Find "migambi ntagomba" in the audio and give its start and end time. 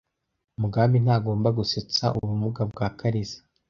0.61-1.49